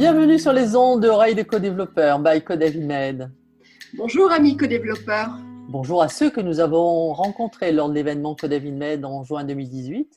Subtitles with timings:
[0.00, 3.30] Bienvenue sur les ondes de Oreilles de co-développeurs by CodeAvimed.
[3.98, 5.28] Bonjour amis co-développeurs.
[5.68, 10.10] Bonjour à ceux que nous avons rencontrés lors de l'événement CodeAvimed en juin 2018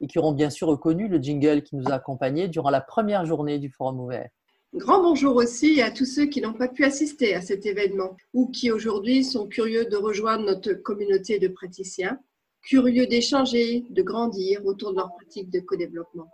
[0.00, 3.26] et qui auront bien sûr reconnu le jingle qui nous a accompagnés durant la première
[3.26, 4.30] journée du forum ouvert.
[4.72, 8.50] Grand bonjour aussi à tous ceux qui n'ont pas pu assister à cet événement ou
[8.50, 12.18] qui aujourd'hui sont curieux de rejoindre notre communauté de praticiens,
[12.62, 16.30] curieux d'échanger, de grandir autour de leur pratique de co-développement.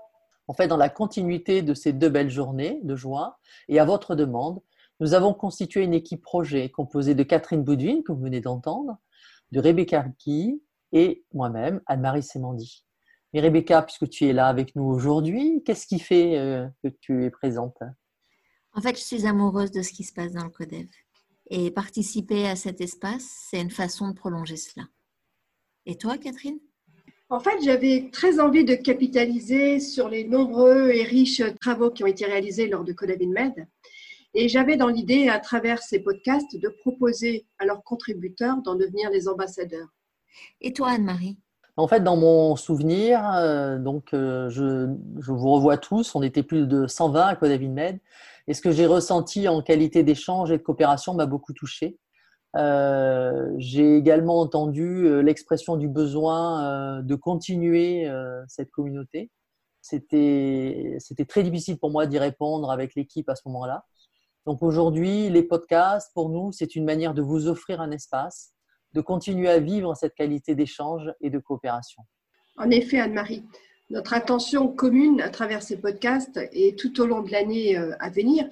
[0.47, 3.34] En fait, dans la continuité de ces deux belles journées de juin
[3.69, 4.61] et à votre demande,
[5.01, 8.98] nous avons constitué une équipe projet composée de Catherine Boudouin, que vous venez d'entendre,
[9.53, 10.62] de Rebecca Riki
[10.93, 12.84] et moi-même, Anne-Marie Semandi.
[13.33, 17.25] Mais Rebecca, puisque tu es là avec nous aujourd'hui, qu'est-ce qui fait euh, que tu
[17.25, 17.79] es présente?
[18.73, 20.89] En fait, je suis amoureuse de ce qui se passe dans le CODEV.
[21.51, 24.87] Et participer à cet espace, c'est une façon de prolonger cela.
[25.84, 26.59] Et toi, Catherine?
[27.30, 32.08] En fait, j'avais très envie de capitaliser sur les nombreux et riches travaux qui ont
[32.08, 33.66] été réalisés lors de Codavin Med.
[34.34, 39.11] Et j'avais dans l'idée, à travers ces podcasts, de proposer à leurs contributeurs d'en devenir
[39.11, 39.89] des ambassadeurs.
[40.61, 41.39] Et toi, Anne-Marie?
[41.77, 44.88] En fait, dans mon souvenir, euh, donc, euh, je,
[45.19, 48.00] je, vous revois tous, on était plus de 120 à Codavin Med.
[48.47, 51.98] Et ce que j'ai ressenti en qualité d'échange et de coopération m'a beaucoup touché.
[52.56, 58.08] Euh, j'ai également entendu euh, l'expression du besoin euh, de continuer
[58.48, 59.30] cette communauté.
[59.80, 63.84] C'était très difficile pour moi d'y répondre avec l'équipe à ce moment-là.
[64.47, 68.52] Donc aujourd'hui, les podcasts, pour nous, c'est une manière de vous offrir un espace,
[68.92, 72.02] de continuer à vivre cette qualité d'échange et de coopération.
[72.56, 73.44] En effet, Anne-Marie,
[73.91, 78.48] notre intention commune à travers ces podcasts et tout au long de l'année à venir,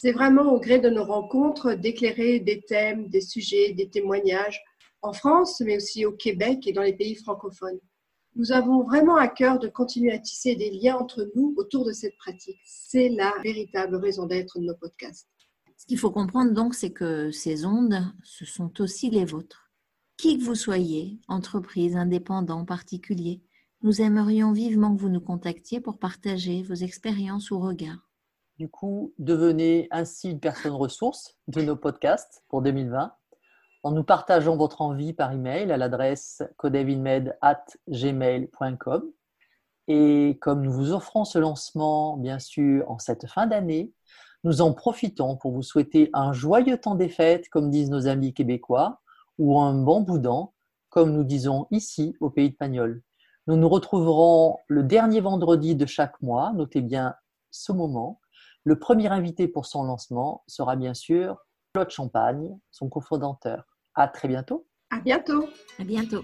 [0.00, 4.62] c'est vraiment au gré de nos rencontres d'éclairer des thèmes, des sujets, des témoignages
[5.02, 7.80] en France, mais aussi au Québec et dans les pays francophones.
[8.36, 11.90] Nous avons vraiment à cœur de continuer à tisser des liens entre nous autour de
[11.90, 12.60] cette pratique.
[12.64, 15.28] C'est la véritable raison d'être de nos podcasts.
[15.76, 19.68] Ce qu'il faut comprendre donc, c'est que ces ondes, ce sont aussi les vôtres.
[20.16, 23.42] Qui que vous soyez, entreprise, indépendant, particulier,
[23.82, 28.07] nous aimerions vivement que vous nous contactiez pour partager vos expériences ou regards.
[28.58, 33.14] Du coup, devenez ainsi une personne ressource de nos podcasts pour 2020
[33.84, 39.12] en nous partageant votre envie par email à l'adresse codevinmed@gmail.com.
[39.86, 43.92] Et comme nous vous offrons ce lancement, bien sûr, en cette fin d'année,
[44.42, 48.34] nous en profitons pour vous souhaiter un joyeux temps des fêtes, comme disent nos amis
[48.34, 49.00] québécois,
[49.38, 50.48] ou un bon boudin,
[50.88, 53.02] comme nous disons ici au pays de Pagnol.
[53.46, 57.14] Nous nous retrouverons le dernier vendredi de chaque mois, notez bien
[57.52, 58.18] ce moment,
[58.64, 63.64] le premier invité pour son lancement sera bien sûr Claude Champagne, son cofondateur.
[63.94, 64.66] À très bientôt.
[64.90, 65.48] À bientôt.
[65.78, 66.22] À bientôt.